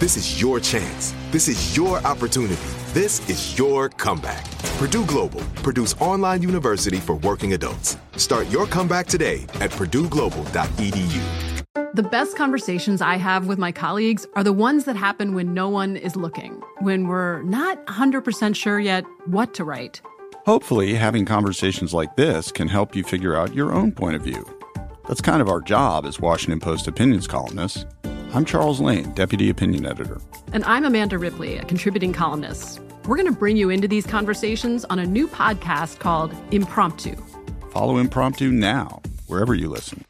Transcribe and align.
This 0.00 0.16
is 0.16 0.40
your 0.40 0.58
chance. 0.60 1.14
This 1.30 1.46
is 1.46 1.76
your 1.76 1.98
opportunity. 2.06 2.56
This 2.94 3.20
is 3.28 3.58
your 3.58 3.90
comeback. 3.90 4.50
Purdue 4.78 5.04
Global, 5.04 5.42
Purdue's 5.56 5.92
online 6.00 6.40
university 6.40 6.96
for 6.96 7.16
working 7.16 7.52
adults. 7.52 7.98
Start 8.16 8.48
your 8.48 8.66
comeback 8.66 9.06
today 9.08 9.42
at 9.60 9.70
purdueglobal.edu. 9.72 11.20
The 11.92 12.02
best 12.02 12.34
conversations 12.34 13.02
I 13.02 13.16
have 13.16 13.46
with 13.46 13.58
my 13.58 13.72
colleagues 13.72 14.26
are 14.36 14.42
the 14.42 14.54
ones 14.54 14.86
that 14.86 14.96
happen 14.96 15.34
when 15.34 15.52
no 15.52 15.68
one 15.68 15.98
is 15.98 16.16
looking, 16.16 16.62
when 16.78 17.06
we're 17.06 17.42
not 17.42 17.84
100% 17.84 18.56
sure 18.56 18.80
yet 18.80 19.04
what 19.26 19.52
to 19.52 19.64
write. 19.64 20.00
Hopefully, 20.46 20.94
having 20.94 21.26
conversations 21.26 21.92
like 21.92 22.16
this 22.16 22.50
can 22.50 22.68
help 22.68 22.96
you 22.96 23.04
figure 23.04 23.36
out 23.36 23.54
your 23.54 23.74
own 23.74 23.92
point 23.92 24.16
of 24.16 24.22
view. 24.22 24.46
That's 25.08 25.20
kind 25.20 25.42
of 25.42 25.50
our 25.50 25.60
job 25.60 26.06
as 26.06 26.20
Washington 26.20 26.58
Post 26.58 26.88
opinions 26.88 27.26
columnists. 27.26 27.84
I'm 28.32 28.44
Charles 28.44 28.80
Lane, 28.80 29.10
Deputy 29.12 29.50
Opinion 29.50 29.86
Editor. 29.86 30.20
And 30.52 30.64
I'm 30.64 30.84
Amanda 30.84 31.18
Ripley, 31.18 31.56
a 31.58 31.64
contributing 31.64 32.12
columnist. 32.12 32.80
We're 33.06 33.16
going 33.16 33.32
to 33.32 33.36
bring 33.38 33.56
you 33.56 33.70
into 33.70 33.88
these 33.88 34.06
conversations 34.06 34.84
on 34.84 34.98
a 35.00 35.06
new 35.06 35.26
podcast 35.26 35.98
called 35.98 36.32
Impromptu. 36.52 37.16
Follow 37.70 37.96
Impromptu 37.98 38.52
now, 38.52 39.02
wherever 39.26 39.54
you 39.54 39.68
listen. 39.68 40.04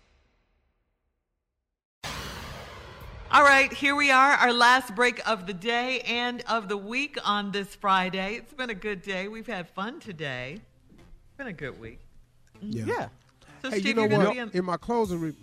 All 3.32 3.42
right, 3.44 3.72
here 3.72 3.94
we 3.94 4.10
are, 4.10 4.32
our 4.32 4.52
last 4.52 4.94
break 4.94 5.26
of 5.28 5.46
the 5.46 5.54
day 5.54 6.00
and 6.00 6.42
of 6.48 6.68
the 6.68 6.76
week 6.76 7.16
on 7.24 7.52
this 7.52 7.74
Friday. 7.76 8.34
It's 8.34 8.52
been 8.52 8.70
a 8.70 8.74
good 8.74 9.02
day. 9.02 9.28
We've 9.28 9.46
had 9.46 9.68
fun 9.70 10.00
today. 10.00 10.60
It's 10.90 11.36
been 11.38 11.46
a 11.46 11.52
good 11.52 11.80
week. 11.80 12.00
Yeah. 12.60 12.84
Yeah. 12.86 13.08
So, 13.62 13.70
Hey, 13.70 13.78
Steve, 13.80 13.86
you 13.86 13.94
know 13.94 14.04
you're 14.04 14.18
what? 14.26 14.34
be 14.34 14.40
on- 14.40 14.50
In 14.52 14.64
my 14.64 14.76
closing, 14.76 15.20
re- 15.20 15.34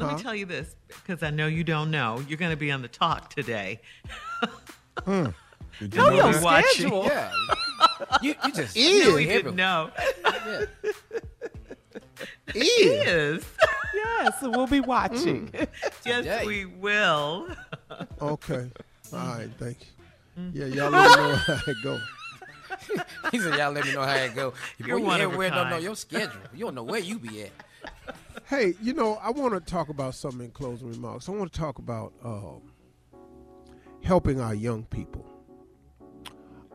let 0.00 0.10
Huh? 0.10 0.16
me 0.16 0.22
tell 0.22 0.34
you 0.34 0.46
this 0.46 0.74
because 0.88 1.22
I 1.22 1.30
know 1.30 1.46
you 1.46 1.62
don't 1.64 1.90
know. 1.90 2.22
You're 2.28 2.38
going 2.38 2.50
to 2.50 2.56
be 2.56 2.70
on 2.70 2.82
the 2.82 2.88
talk 2.88 3.30
today. 3.30 3.80
Hmm. 5.04 5.26
Did 5.78 5.94
Know 5.94 6.10
your 6.10 6.40
watching. 6.42 6.68
schedule. 6.88 7.04
Yeah. 7.04 7.30
You, 8.22 8.34
you 8.44 8.52
just 8.52 8.76
No, 8.76 8.82
we 8.82 9.08
every- 9.08 9.26
didn't 9.26 9.56
know. 9.56 9.90
Yeah. 12.54 12.64
Is. 13.06 13.44
Yes, 13.94 14.34
we'll 14.42 14.66
be 14.66 14.80
watching. 14.80 15.50
yes, 15.54 15.68
Today. 16.02 16.42
we 16.44 16.64
will. 16.66 17.48
okay. 18.20 18.70
All 19.12 19.18
right, 19.18 19.48
thank 19.58 19.78
Mm. 20.38 20.54
you. 20.54 20.64
Yeah, 20.66 20.74
y'all 20.74 20.90
let 20.90 21.10
me 21.10 21.16
know 21.16 21.34
how 21.36 21.58
it 21.66 21.76
go. 21.82 22.00
He 23.32 23.38
said, 23.40 23.58
"Y'all 23.58 23.72
let 23.72 23.84
me 23.84 23.92
know 23.92 24.02
how 24.02 24.14
it 24.14 24.34
go." 24.34 24.52
You're 24.78 24.96
Boy, 24.98 25.02
you 25.02 25.06
one 25.06 25.14
of 25.16 25.20
a 25.20 25.24
everywhere 25.24 25.50
don't 25.50 25.70
know 25.70 25.76
your 25.78 25.96
schedule. 25.96 26.40
You 26.54 26.66
don't 26.66 26.74
know 26.76 26.84
where 26.84 27.00
you 27.00 27.18
be 27.18 27.42
at. 27.42 27.50
Hey, 28.46 28.74
you 28.82 28.94
know, 28.94 29.14
I 29.22 29.30
want 29.30 29.54
to 29.54 29.60
talk 29.60 29.90
about 29.90 30.14
something 30.16 30.40
in 30.40 30.50
closing 30.50 30.90
remarks. 30.90 31.28
I 31.28 31.32
want 31.32 31.52
to 31.52 31.58
talk 31.58 31.78
about 31.78 32.12
um, 32.24 32.72
helping 34.02 34.40
our 34.40 34.54
young 34.54 34.84
people. 34.86 35.24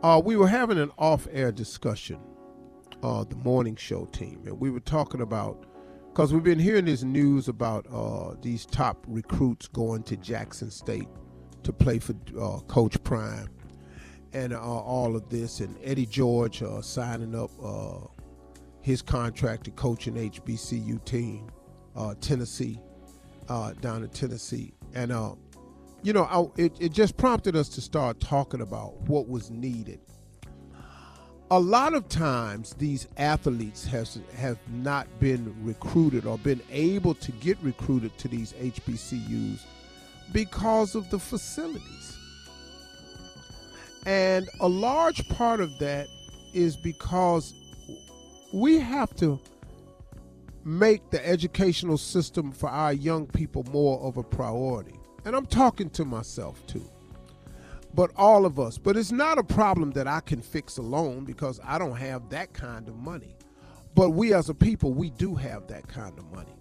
Uh, 0.02 0.22
we 0.24 0.38
were 0.38 0.48
having 0.48 0.78
an 0.78 0.92
off-air 0.98 1.52
discussion, 1.52 2.20
uh, 3.04 3.24
the 3.26 3.36
morning 3.36 3.76
show 3.76 4.06
team, 4.06 4.42
and 4.46 4.60
we 4.60 4.70
were 4.70 4.80
talking 4.80 5.20
about 5.20 5.66
because 6.08 6.32
we've 6.32 6.44
been 6.44 6.60
hearing 6.60 6.86
this 6.86 7.04
news 7.04 7.50
about 7.50 7.86
uh, 7.92 8.36
these 8.42 8.66
top 8.66 9.04
recruits 9.06 9.68
going 9.68 10.02
to 10.04 10.16
Jackson 10.16 10.72
State 10.72 11.10
to 11.64 11.74
play 11.74 12.00
for 12.00 12.14
uh, 12.40 12.60
Coach 12.68 13.04
Prime, 13.04 13.50
and 14.32 14.54
uh, 14.54 14.62
all 14.62 15.18
of 15.18 15.28
this, 15.28 15.60
and 15.60 15.76
Eddie 15.84 16.06
George 16.06 16.62
uh, 16.62 16.82
signing 16.82 17.36
up 17.36 17.52
uh, 17.62 18.15
his 18.86 19.02
contract 19.02 19.64
to 19.64 19.72
coach 19.72 20.06
an 20.06 20.14
HBCU 20.14 21.04
team, 21.06 21.50
uh, 21.96 22.14
Tennessee, 22.22 22.80
uh, 23.50 23.74
down 23.82 24.04
in 24.04 24.10
Tennessee, 24.10 24.76
and 24.94 25.12
uh, 25.12 25.34
you 26.04 26.14
know, 26.14 26.26
I, 26.26 26.62
it, 26.62 26.78
it 26.80 26.92
just 26.92 27.18
prompted 27.18 27.56
us 27.56 27.68
to 27.70 27.82
start 27.82 28.20
talking 28.20 28.62
about 28.62 28.94
what 29.10 29.28
was 29.28 29.50
needed. 29.50 30.02
A 31.50 31.60
lot 31.60 31.96
of 31.96 32.08
times, 32.10 32.76
these 32.76 33.08
athletes 33.18 33.86
has 33.86 34.20
have 34.38 34.60
not 34.70 35.08
been 35.20 35.56
recruited 35.66 36.28
or 36.28 36.38
been 36.38 36.62
able 36.70 37.16
to 37.16 37.32
get 37.32 37.58
recruited 37.64 38.16
to 38.20 38.28
these 38.28 38.54
HBCUs 38.54 39.62
because 40.32 40.94
of 40.94 41.10
the 41.10 41.18
facilities. 41.18 42.20
And 44.06 44.48
a 44.60 44.68
large 44.68 45.28
part 45.30 45.60
of 45.60 45.76
that 45.80 46.08
is 46.54 46.78
because 46.78 47.56
we 48.56 48.80
have 48.80 49.14
to 49.14 49.38
make 50.64 51.10
the 51.10 51.28
educational 51.28 51.98
system 51.98 52.54
for 52.54 52.70
our 52.70 52.94
young 52.94 53.28
people 53.28 53.66
more 53.66 54.00
of 54.00 54.16
a 54.16 54.24
priority. 54.24 54.98
And 55.26 55.36
I'm 55.36 55.46
talking 55.46 55.90
to 55.90 56.06
myself 56.06 56.66
too. 56.66 56.90
But 57.94 58.12
all 58.16 58.46
of 58.46 58.58
us. 58.58 58.78
But 58.78 58.96
it's 58.96 59.12
not 59.12 59.38
a 59.38 59.44
problem 59.44 59.92
that 59.92 60.08
I 60.08 60.22
can 60.22 60.42
fix 60.42 60.78
alone 60.78 61.26
because 61.26 61.60
I 61.66 61.78
don't 61.78 61.98
have 61.98 62.30
that 62.30 62.54
kind 62.54 62.88
of 62.88 62.96
money. 62.96 63.36
But 63.94 64.12
we 64.12 64.34
as 64.34 64.50
a 64.50 64.54
people, 64.54 64.94
we 64.94 65.10
do 65.10 65.36
have 65.36 65.68
that 65.68 65.90
kind 65.90 66.18
of 66.18 66.32
money. 66.32 66.56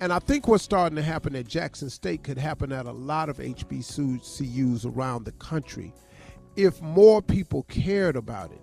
And 0.00 0.12
I 0.12 0.18
think 0.18 0.46
what's 0.46 0.62
starting 0.62 0.96
to 0.96 1.02
happen 1.02 1.34
at 1.34 1.48
Jackson 1.48 1.88
State 1.88 2.22
could 2.22 2.38
happen 2.38 2.70
at 2.70 2.84
a 2.84 2.92
lot 2.92 3.30
of 3.30 3.38
HBCUs 3.38 4.84
around 4.84 5.24
the 5.24 5.32
country 5.32 5.94
if 6.54 6.82
more 6.82 7.22
people 7.22 7.62
cared 7.62 8.14
about 8.14 8.52
it. 8.52 8.60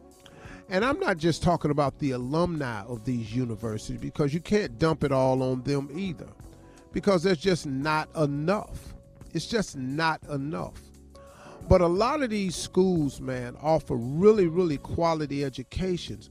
And 0.70 0.84
I'm 0.84 1.00
not 1.00 1.18
just 1.18 1.44
talking 1.44 1.72
about 1.72 2.00
the 2.00 2.12
alumni 2.12 2.82
of 2.84 3.06
these 3.06 3.36
universities 3.36 4.00
because 4.00 4.34
you 4.34 4.40
can't 4.40 4.80
dump 4.80 5.04
it 5.04 5.12
all 5.12 5.44
on 5.44 5.62
them 5.62 5.90
either 5.94 6.28
because 6.92 7.24
there's 7.24 7.38
just 7.38 7.66
not 7.68 8.10
enough. 8.16 8.94
It's 9.34 9.46
just 9.46 9.76
not 9.76 10.24
enough. 10.30 10.82
But 11.68 11.82
a 11.82 11.88
lot 11.88 12.24
of 12.24 12.30
these 12.30 12.56
schools, 12.56 13.20
man, 13.20 13.58
offer 13.62 13.96
really, 13.96 14.48
really 14.48 14.78
quality 14.78 15.44
educations. 15.44 16.30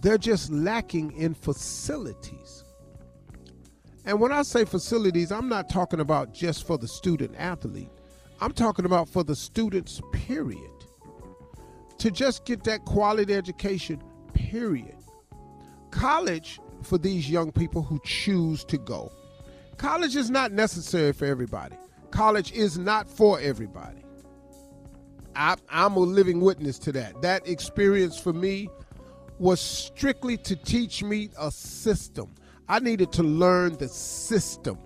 They're 0.00 0.18
just 0.18 0.50
lacking 0.50 1.12
in 1.12 1.34
facilities. 1.34 2.64
And 4.04 4.20
when 4.20 4.32
I 4.32 4.42
say 4.42 4.64
facilities, 4.64 5.32
I'm 5.32 5.48
not 5.48 5.70
talking 5.70 6.00
about 6.00 6.34
just 6.34 6.66
for 6.66 6.76
the 6.76 6.88
student 6.88 7.34
athlete. 7.38 7.90
I'm 8.40 8.52
talking 8.52 8.84
about 8.84 9.08
for 9.08 9.24
the 9.24 9.34
students, 9.34 10.00
period. 10.12 10.73
To 12.04 12.10
just 12.10 12.44
get 12.44 12.64
that 12.64 12.84
quality 12.84 13.32
education, 13.32 14.02
period. 14.34 14.94
College, 15.90 16.60
for 16.82 16.98
these 16.98 17.30
young 17.30 17.50
people 17.50 17.80
who 17.80 17.98
choose 18.04 18.62
to 18.64 18.76
go, 18.76 19.10
college 19.78 20.14
is 20.14 20.28
not 20.28 20.52
necessary 20.52 21.14
for 21.14 21.24
everybody. 21.24 21.76
College 22.10 22.52
is 22.52 22.76
not 22.76 23.08
for 23.08 23.40
everybody. 23.40 24.04
I, 25.34 25.56
am 25.70 25.96
a 25.96 26.00
living 26.00 26.42
witness 26.42 26.78
to 26.80 26.92
that. 26.92 27.22
That 27.22 27.48
experience 27.48 28.20
for 28.20 28.34
me 28.34 28.68
was 29.38 29.58
strictly 29.58 30.36
to 30.36 30.56
teach 30.56 31.02
me 31.02 31.30
a 31.38 31.50
system. 31.50 32.34
I 32.68 32.80
needed 32.80 33.12
to 33.12 33.22
learn 33.22 33.78
the 33.78 33.88
system 33.88 34.76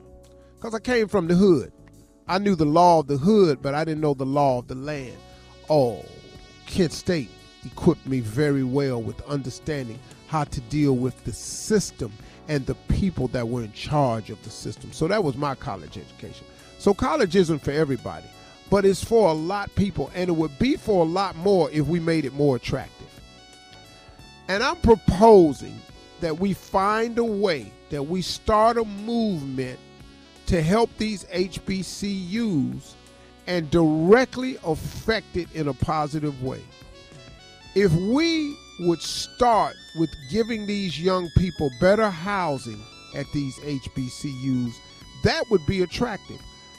because 0.54 0.72
I 0.72 0.78
came 0.78 1.08
from 1.08 1.26
the 1.26 1.34
hood. 1.34 1.72
I 2.28 2.38
knew 2.38 2.54
the 2.54 2.64
law 2.64 3.00
of 3.00 3.08
the 3.08 3.18
hood, 3.18 3.60
but 3.60 3.74
I 3.74 3.84
didn't 3.84 4.02
know 4.02 4.14
the 4.14 4.24
law 4.24 4.60
of 4.60 4.68
the 4.68 4.76
land. 4.76 5.16
Oh, 5.68 6.04
Kent 6.68 6.92
State 6.92 7.30
equipped 7.64 8.06
me 8.06 8.20
very 8.20 8.62
well 8.62 9.02
with 9.02 9.20
understanding 9.26 9.98
how 10.28 10.44
to 10.44 10.60
deal 10.62 10.94
with 10.94 11.24
the 11.24 11.32
system 11.32 12.12
and 12.46 12.64
the 12.64 12.76
people 12.88 13.28
that 13.28 13.48
were 13.48 13.64
in 13.64 13.72
charge 13.72 14.30
of 14.30 14.40
the 14.44 14.50
system. 14.50 14.92
So 14.92 15.08
that 15.08 15.22
was 15.22 15.36
my 15.36 15.54
college 15.54 15.98
education. 15.98 16.46
So 16.78 16.94
college 16.94 17.34
isn't 17.34 17.58
for 17.58 17.72
everybody 17.72 18.26
but 18.70 18.84
it's 18.84 19.02
for 19.02 19.30
a 19.30 19.32
lot 19.32 19.74
people, 19.74 20.10
and 20.14 20.28
it 20.28 20.32
would 20.32 20.58
be 20.58 20.76
for 20.76 21.04
a 21.04 21.08
lot 21.08 21.36
more 21.36 21.70
if 21.70 21.86
we 21.86 22.00
made 22.00 22.24
it 22.24 22.32
more 22.34 22.56
attractive. 22.56 23.06
And 24.48 24.62
I'm 24.62 24.76
proposing 24.76 25.78
that 26.20 26.38
we 26.38 26.52
find 26.52 27.18
a 27.18 27.24
way 27.24 27.72
that 27.90 28.02
we 28.02 28.22
start 28.22 28.76
a 28.76 28.84
movement 28.84 29.78
to 30.46 30.62
help 30.62 30.90
these 30.98 31.24
HBCUs 31.24 32.94
and 33.48 33.68
directly 33.70 34.58
affect 34.64 35.36
it 35.36 35.48
in 35.54 35.66
a 35.66 35.74
positive 35.74 36.40
way. 36.42 36.62
If 37.74 37.92
we 37.92 38.56
would 38.80 39.02
start 39.02 39.74
with 39.98 40.10
giving 40.30 40.66
these 40.66 41.00
young 41.00 41.28
people 41.36 41.70
better 41.80 42.08
housing 42.08 42.80
at 43.16 43.26
these 43.34 43.58
HBCUs, 43.58 44.72
that 45.24 45.42
would 45.50 45.66
be 45.66 45.82
attractive 45.82 46.38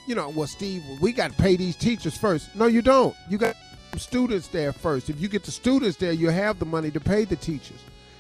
you 0.10 0.16
know, 0.16 0.30
well, 0.30 0.48
Steve, 0.48 0.84
we 1.02 1.12
got 1.12 1.30
to 1.30 1.38
pay 1.38 1.56
these 1.56 1.76
teachers 1.76 2.18
first. 2.18 2.56
No, 2.56 2.66
you 2.66 2.82
don't. 2.82 3.16
You 3.30 3.38
got 3.38 3.56
students 3.96 4.48
there 4.48 4.74
first. 4.74 5.08
If 5.08 5.22
you 5.22 5.28
get 5.28 5.44
the 5.44 5.52
students 5.52 5.98
there, 5.98 6.12
you 6.12 6.30
have 6.30 6.58
the 6.58 6.66
money 6.66 6.90
to 6.90 7.00
pay 7.00 7.26
the 7.26 7.36
teachers. 7.36 7.78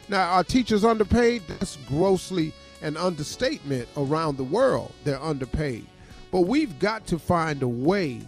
Now, 0.08 0.30
are 0.30 0.44
teachers 0.44 0.86
underpaid? 0.86 1.42
That's 1.48 1.78
grossly 1.88 2.54
an 2.84 2.96
understatement 2.96 3.90
around 3.98 4.38
the 4.38 4.44
world. 4.44 4.94
They're 5.04 5.22
underpaid. 5.22 5.88
But 6.32 6.42
we've 6.42 6.78
got 6.78 7.08
to 7.08 7.18
find 7.18 7.64
a 7.64 7.68
way 7.68 8.22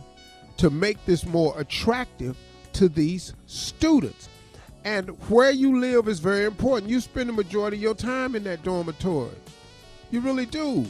to 0.61 0.69
make 0.69 1.03
this 1.07 1.25
more 1.25 1.59
attractive 1.59 2.37
to 2.73 2.87
these 2.87 3.33
students. 3.47 4.29
And 4.85 5.09
where 5.27 5.49
you 5.49 5.79
live 5.79 6.07
is 6.07 6.19
very 6.19 6.45
important. 6.45 6.87
You 6.87 6.99
spend 6.99 7.29
the 7.29 7.33
majority 7.33 7.77
of 7.77 7.81
your 7.81 7.95
time 7.95 8.35
in 8.35 8.43
that 8.43 8.61
dormitory. 8.61 9.31
You 10.11 10.19
really 10.19 10.45
do. 10.45 10.85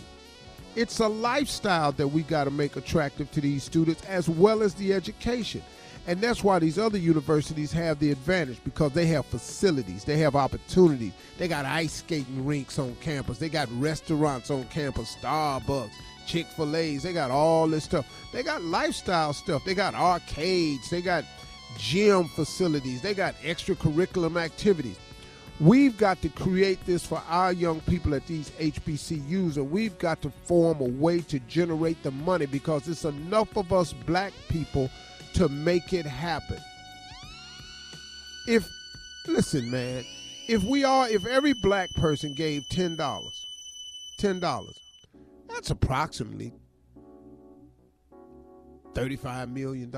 It's 0.75 0.99
a 0.99 1.07
lifestyle 1.07 1.93
that 1.93 2.09
we 2.09 2.23
got 2.23 2.43
to 2.45 2.51
make 2.51 2.75
attractive 2.75 3.31
to 3.31 3.39
these 3.39 3.63
students 3.63 4.03
as 4.09 4.27
well 4.27 4.61
as 4.61 4.73
the 4.73 4.93
education. 4.93 5.61
And 6.05 6.19
that's 6.19 6.43
why 6.43 6.59
these 6.59 6.77
other 6.77 6.97
universities 6.97 7.71
have 7.71 7.97
the 7.99 8.11
advantage 8.11 8.59
because 8.65 8.91
they 8.91 9.05
have 9.05 9.25
facilities, 9.25 10.03
they 10.03 10.17
have 10.17 10.35
opportunities. 10.35 11.13
They 11.37 11.47
got 11.47 11.63
ice 11.63 11.93
skating 11.93 12.45
rinks 12.45 12.77
on 12.77 12.93
campus, 12.99 13.37
they 13.37 13.47
got 13.47 13.69
restaurants 13.79 14.51
on 14.51 14.65
campus, 14.65 15.15
Starbucks, 15.21 15.91
Chick 16.31 16.47
fil 16.47 16.77
A's, 16.77 17.03
they 17.03 17.11
got 17.11 17.29
all 17.29 17.67
this 17.67 17.83
stuff. 17.83 18.05
They 18.31 18.41
got 18.41 18.63
lifestyle 18.63 19.33
stuff, 19.33 19.65
they 19.65 19.73
got 19.73 19.95
arcades, 19.95 20.89
they 20.89 21.01
got 21.01 21.25
gym 21.77 22.29
facilities, 22.29 23.01
they 23.01 23.13
got 23.13 23.35
extracurricular 23.41 24.41
activities. 24.41 24.97
We've 25.59 25.97
got 25.97 26.21
to 26.21 26.29
create 26.29 26.79
this 26.85 27.05
for 27.05 27.21
our 27.27 27.51
young 27.51 27.81
people 27.81 28.15
at 28.15 28.25
these 28.27 28.49
HBCUs, 28.51 29.57
and 29.57 29.69
we've 29.69 29.99
got 29.99 30.21
to 30.21 30.31
form 30.45 30.79
a 30.79 30.85
way 30.85 31.19
to 31.19 31.37
generate 31.41 32.01
the 32.01 32.11
money 32.11 32.45
because 32.45 32.87
it's 32.87 33.03
enough 33.03 33.57
of 33.57 33.73
us 33.73 33.91
black 33.91 34.31
people 34.47 34.89
to 35.33 35.49
make 35.49 35.91
it 35.91 36.05
happen. 36.05 36.59
If, 38.47 38.65
listen, 39.27 39.69
man, 39.69 40.05
if 40.47 40.63
we 40.63 40.85
are, 40.85 41.09
if 41.09 41.25
every 41.25 41.53
black 41.53 41.93
person 41.93 42.33
gave 42.33 42.63
$10, 42.69 42.95
$10, 44.17 44.73
that's 45.61 45.69
approximately 45.69 46.51
$35 48.93 49.53
million. 49.53 49.91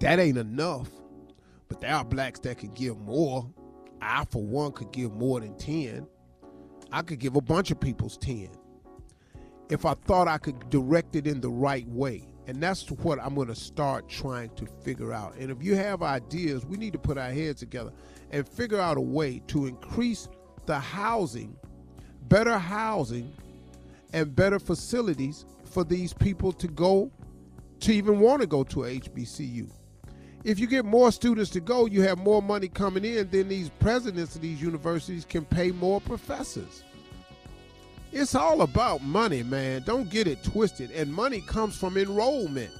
That 0.00 0.18
ain't 0.18 0.36
enough 0.36 0.88
but 1.68 1.80
there 1.80 1.94
are 1.94 2.04
blacks 2.04 2.40
that 2.40 2.58
could 2.58 2.74
give 2.74 2.98
more. 2.98 3.48
I, 4.00 4.24
for 4.26 4.42
one, 4.42 4.72
could 4.72 4.92
give 4.92 5.12
more 5.12 5.40
than 5.40 5.56
10. 5.56 6.06
I 6.90 7.02
could 7.02 7.18
give 7.18 7.36
a 7.36 7.40
bunch 7.40 7.70
of 7.70 7.78
people's 7.78 8.16
10 8.16 8.48
if 9.68 9.84
I 9.84 9.94
thought 9.94 10.28
I 10.28 10.38
could 10.38 10.70
direct 10.70 11.14
it 11.14 11.26
in 11.26 11.40
the 11.40 11.50
right 11.50 11.86
way. 11.88 12.26
And 12.46 12.62
that's 12.62 12.90
what 12.90 13.18
I'm 13.20 13.34
going 13.34 13.48
to 13.48 13.54
start 13.54 14.08
trying 14.08 14.48
to 14.56 14.66
figure 14.82 15.12
out. 15.12 15.34
And 15.36 15.50
if 15.50 15.62
you 15.62 15.74
have 15.74 16.02
ideas, 16.02 16.64
we 16.64 16.78
need 16.78 16.94
to 16.94 16.98
put 16.98 17.18
our 17.18 17.30
heads 17.30 17.60
together 17.60 17.92
and 18.30 18.48
figure 18.48 18.80
out 18.80 18.96
a 18.96 19.02
way 19.02 19.42
to 19.48 19.66
increase 19.66 20.28
the 20.64 20.78
housing, 20.78 21.54
better 22.28 22.58
housing, 22.58 23.32
and 24.12 24.34
better 24.34 24.58
facilities 24.58 25.44
for 25.64 25.84
these 25.84 26.12
people 26.12 26.52
to 26.52 26.68
go 26.68 27.10
to 27.80 27.92
even 27.92 28.20
want 28.20 28.40
to 28.40 28.46
go 28.46 28.64
to 28.64 28.84
a 28.84 29.00
HBCU 29.00 29.70
if 30.44 30.58
you 30.58 30.66
get 30.66 30.84
more 30.84 31.10
students 31.10 31.50
to 31.50 31.60
go, 31.60 31.86
you 31.86 32.02
have 32.02 32.18
more 32.18 32.40
money 32.40 32.68
coming 32.68 33.04
in, 33.04 33.28
then 33.30 33.48
these 33.48 33.68
presidents 33.80 34.36
of 34.36 34.42
these 34.42 34.62
universities 34.62 35.24
can 35.24 35.44
pay 35.44 35.72
more 35.72 36.00
professors. 36.00 36.84
It's 38.12 38.34
all 38.34 38.62
about 38.62 39.02
money, 39.02 39.42
man. 39.42 39.82
Don't 39.84 40.08
get 40.08 40.26
it 40.26 40.42
twisted. 40.42 40.90
And 40.92 41.12
money 41.12 41.42
comes 41.42 41.76
from 41.76 41.98
enrollment. 41.98 42.70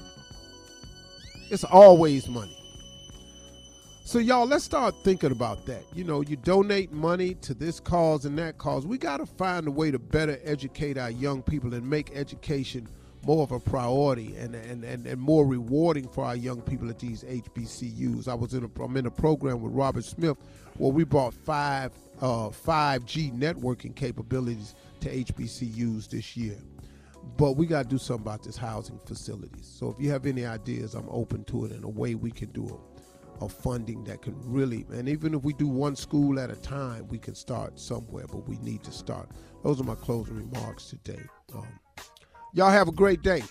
It's 1.50 1.64
always 1.64 2.28
money. 2.28 2.56
So, 4.08 4.18
y'all, 4.18 4.46
let's 4.46 4.64
start 4.64 4.94
thinking 5.04 5.32
about 5.32 5.66
that. 5.66 5.84
You 5.92 6.02
know, 6.02 6.22
you 6.22 6.36
donate 6.36 6.90
money 6.92 7.34
to 7.42 7.52
this 7.52 7.78
cause 7.78 8.24
and 8.24 8.38
that 8.38 8.56
cause. 8.56 8.86
We 8.86 8.96
got 8.96 9.18
to 9.18 9.26
find 9.26 9.68
a 9.68 9.70
way 9.70 9.90
to 9.90 9.98
better 9.98 10.38
educate 10.44 10.96
our 10.96 11.10
young 11.10 11.42
people 11.42 11.74
and 11.74 11.86
make 11.86 12.16
education 12.16 12.88
more 13.26 13.42
of 13.42 13.52
a 13.52 13.60
priority 13.60 14.34
and, 14.36 14.54
and, 14.54 14.82
and, 14.82 15.06
and 15.06 15.20
more 15.20 15.44
rewarding 15.44 16.08
for 16.08 16.24
our 16.24 16.36
young 16.36 16.62
people 16.62 16.88
at 16.88 16.98
these 16.98 17.22
HBCUs. 17.22 18.28
I 18.28 18.32
was 18.32 18.54
in 18.54 18.64
a, 18.64 18.82
I'm 18.82 18.96
in 18.96 19.04
a 19.04 19.10
program 19.10 19.60
with 19.60 19.74
Robert 19.74 20.06
Smith 20.06 20.38
where 20.78 20.90
we 20.90 21.04
brought 21.04 21.34
five 21.34 21.92
uh, 22.22 22.48
5G 22.48 23.38
networking 23.38 23.94
capabilities 23.94 24.74
to 25.00 25.14
HBCUs 25.14 26.08
this 26.08 26.34
year. 26.34 26.56
But 27.36 27.58
we 27.58 27.66
got 27.66 27.82
to 27.82 27.88
do 27.90 27.98
something 27.98 28.24
about 28.24 28.42
this 28.42 28.56
housing 28.56 29.00
facilities. 29.04 29.66
So 29.66 29.90
if 29.90 30.02
you 30.02 30.10
have 30.12 30.24
any 30.24 30.46
ideas, 30.46 30.94
I'm 30.94 31.10
open 31.10 31.44
to 31.44 31.66
it 31.66 31.72
in 31.72 31.84
a 31.84 31.88
way 31.90 32.14
we 32.14 32.30
can 32.30 32.48
do 32.52 32.64
a, 32.68 32.97
a 33.40 33.48
funding 33.48 34.04
that 34.04 34.22
can 34.22 34.34
really, 34.44 34.86
and 34.90 35.08
even 35.08 35.34
if 35.34 35.42
we 35.42 35.52
do 35.52 35.68
one 35.68 35.96
school 35.96 36.38
at 36.40 36.50
a 36.50 36.56
time, 36.56 37.06
we 37.08 37.18
can 37.18 37.34
start 37.34 37.78
somewhere, 37.78 38.26
but 38.26 38.48
we 38.48 38.56
need 38.58 38.82
to 38.84 38.92
start. 38.92 39.28
Those 39.64 39.80
are 39.80 39.84
my 39.84 39.94
closing 39.94 40.36
remarks 40.36 40.90
today. 40.90 41.22
Um, 41.54 41.66
Y'all 42.54 42.70
have 42.70 42.88
a 42.88 42.92
great 42.92 43.22
day. 43.22 43.42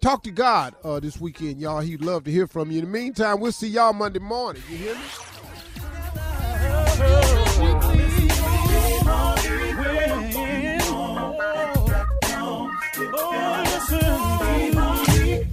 Talk 0.00 0.22
to 0.24 0.30
God 0.30 0.74
uh, 0.84 1.00
this 1.00 1.20
weekend, 1.20 1.60
y'all. 1.60 1.80
He'd 1.80 2.02
love 2.02 2.24
to 2.24 2.30
hear 2.30 2.46
from 2.46 2.70
you. 2.70 2.80
In 2.80 2.86
the 2.86 2.90
meantime, 2.90 3.40
we'll 3.40 3.52
see 3.52 3.68
y'all 3.68 3.92
Monday 3.92 4.18
morning. 4.18 4.62
You 4.70 4.76
hear 4.76 4.94
me? 4.94 5.00